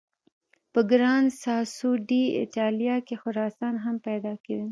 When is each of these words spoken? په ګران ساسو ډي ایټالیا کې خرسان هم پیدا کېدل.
په 0.73 0.79
ګران 0.91 1.23
ساسو 1.43 1.89
ډي 2.07 2.23
ایټالیا 2.39 2.95
کې 3.07 3.15
خرسان 3.23 3.73
هم 3.85 3.95
پیدا 4.07 4.33
کېدل. 4.45 4.59